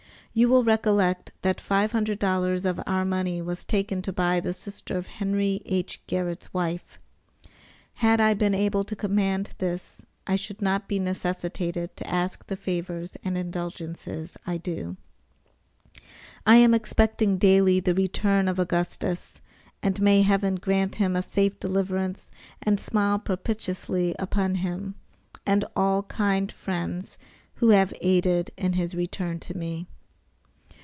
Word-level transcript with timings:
You 0.33 0.47
will 0.47 0.63
recollect 0.63 1.33
that 1.41 1.59
five 1.59 1.91
hundred 1.91 2.17
dollars 2.17 2.63
of 2.63 2.79
our 2.87 3.03
money 3.03 3.41
was 3.41 3.65
taken 3.65 4.01
to 4.03 4.13
buy 4.13 4.39
the 4.39 4.53
sister 4.53 4.95
of 4.97 5.07
Henry 5.07 5.61
H. 5.65 6.01
Garnett's 6.07 6.53
wife. 6.53 6.99
Had 7.95 8.21
I 8.21 8.33
been 8.33 8.53
able 8.55 8.85
to 8.85 8.95
command 8.95 9.49
this 9.57 10.03
I 10.25 10.37
should 10.37 10.61
not 10.61 10.87
be 10.87 10.99
necessitated 10.99 11.97
to 11.97 12.09
ask 12.09 12.47
the 12.47 12.55
favors 12.55 13.17
and 13.25 13.37
indulgences 13.37 14.37
I 14.47 14.55
do. 14.55 14.95
I 16.47 16.55
am 16.55 16.73
expecting 16.73 17.37
daily 17.37 17.81
the 17.81 17.93
return 17.93 18.47
of 18.47 18.57
Augustus, 18.57 19.33
and 19.83 20.01
may 20.01 20.21
Heaven 20.21 20.55
grant 20.55 20.95
him 20.95 21.17
a 21.17 21.21
safe 21.23 21.59
deliverance 21.59 22.31
and 22.61 22.79
smile 22.79 23.19
propitiously 23.19 24.15
upon 24.17 24.55
you 24.55 24.93
and 25.45 25.65
all 25.75 26.03
kind 26.03 26.49
friends 26.49 27.17
who 27.55 27.71
have 27.71 27.93
aided 27.99 28.51
in 28.55 28.71
his 28.79 28.95
return 28.95 29.37
to 29.41 29.57
me. 29.57 29.87